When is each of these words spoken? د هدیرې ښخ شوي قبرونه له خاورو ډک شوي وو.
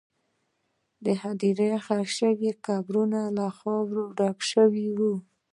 د 1.05 1.07
هدیرې 1.21 1.69
ښخ 1.85 2.07
شوي 2.17 2.51
قبرونه 2.65 3.19
له 3.37 3.45
خاورو 3.57 4.03
ډک 4.17 4.37
شوي 4.51 4.87
وو. 4.99 5.13